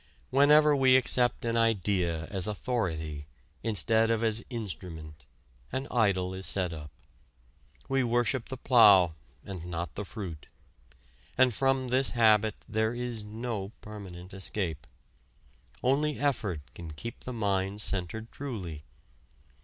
[0.31, 3.27] Whenever we accept an idea as authority
[3.61, 5.25] instead of as instrument,
[5.71, 6.89] an idol is set up.
[7.87, 9.13] We worship the plough,
[9.45, 10.47] and not the fruit.
[11.37, 14.87] And from this habit there is no permanent escape.
[15.83, 18.81] Only effort can keep the mind centered truly.